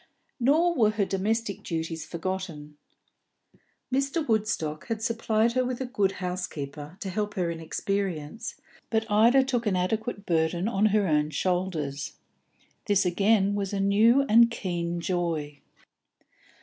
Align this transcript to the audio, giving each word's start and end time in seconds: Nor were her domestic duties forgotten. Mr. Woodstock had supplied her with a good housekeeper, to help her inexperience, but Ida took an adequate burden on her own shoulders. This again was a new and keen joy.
Nor 0.39 0.73
were 0.73 0.89
her 0.89 1.05
domestic 1.05 1.61
duties 1.61 2.07
forgotten. 2.07 2.75
Mr. 3.93 4.27
Woodstock 4.27 4.87
had 4.87 5.03
supplied 5.03 5.51
her 5.51 5.63
with 5.63 5.79
a 5.79 5.85
good 5.85 6.13
housekeeper, 6.13 6.97
to 7.01 7.09
help 7.11 7.35
her 7.35 7.51
inexperience, 7.51 8.55
but 8.89 9.05
Ida 9.11 9.43
took 9.43 9.67
an 9.67 9.75
adequate 9.75 10.25
burden 10.25 10.67
on 10.67 10.87
her 10.87 11.05
own 11.07 11.29
shoulders. 11.29 12.13
This 12.87 13.05
again 13.05 13.53
was 13.53 13.73
a 13.73 13.79
new 13.79 14.23
and 14.23 14.49
keen 14.49 15.01
joy. 15.01 15.59